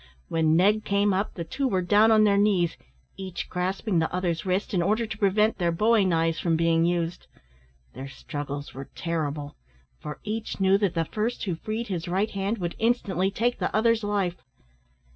[0.29, 2.75] When Ned came up, the two were down on their knees,
[3.17, 7.27] each grasping the other's wrist in order to prevent their bowie knives from being used.
[7.93, 9.57] Their struggles were terrible;
[9.99, 13.71] for each knew that the first who freed his right hand would instantly take the
[13.75, 14.37] other's life.